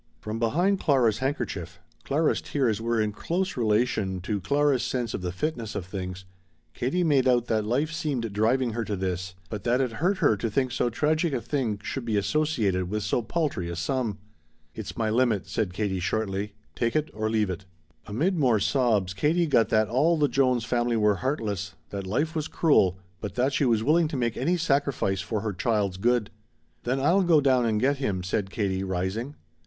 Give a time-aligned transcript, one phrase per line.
[0.19, 5.31] From behind Clara's handkerchief Clara's tears were in close relation to Clara's sense of the
[5.31, 6.25] fitness of things
[6.73, 10.35] Katie made out that life seemed driving her to this, but that it hurt her
[10.37, 14.17] to think so tragic a thing should be associated with so paltry a sum.
[14.73, 16.55] "It's my limit," said Katie shortly.
[16.75, 17.65] "Take it or leave it."
[18.07, 22.47] Amid more sobs Katie got that all the Jones family were heartless, that life was
[22.47, 26.31] cruel, but that she was willing to make any sacrifice for her child's good.
[26.85, 29.35] "Then I'll go down and get him," said Katie, rising.